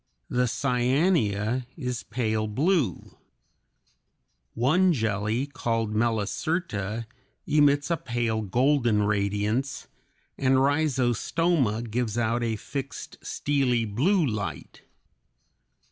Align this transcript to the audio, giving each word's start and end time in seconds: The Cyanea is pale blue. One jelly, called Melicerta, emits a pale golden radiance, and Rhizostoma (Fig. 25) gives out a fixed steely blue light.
The 0.29 0.47
Cyanea 0.47 1.67
is 1.77 2.01
pale 2.01 2.47
blue. 2.47 3.19
One 4.55 4.93
jelly, 4.93 5.45
called 5.45 5.93
Melicerta, 5.93 7.05
emits 7.45 7.91
a 7.91 7.97
pale 7.97 8.41
golden 8.41 9.03
radiance, 9.03 9.87
and 10.39 10.55
Rhizostoma 10.55 11.65
(Fig. 11.81 11.91
25) 11.91 11.91
gives 11.91 12.17
out 12.17 12.41
a 12.41 12.55
fixed 12.55 13.19
steely 13.21 13.85
blue 13.85 14.25
light. 14.25 14.81